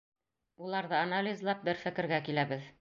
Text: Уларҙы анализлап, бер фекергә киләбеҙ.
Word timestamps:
Уларҙы 0.67 0.97
анализлап, 1.01 1.63
бер 1.71 1.83
фекергә 1.87 2.25
киләбеҙ. 2.31 2.69